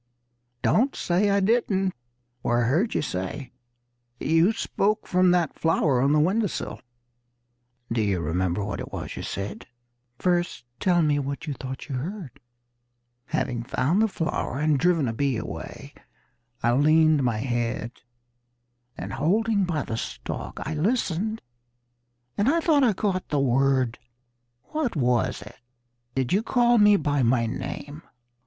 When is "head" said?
17.37-18.01